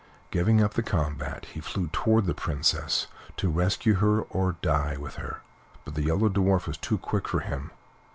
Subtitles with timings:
[0.31, 3.05] Giving up the combat, he flew toward the Princess,
[3.37, 5.43] to rescue or to die with her;
[5.85, 7.69] but the Yellow Dwarf was too quick for him.